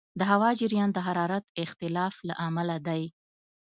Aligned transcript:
د 0.19 0.21
هوا 0.31 0.49
جریان 0.59 0.89
د 0.93 0.97
حرارت 1.07 1.43
اختلاف 1.63 2.13
له 2.27 2.35
امله 2.47 2.75
دی. 2.87 3.03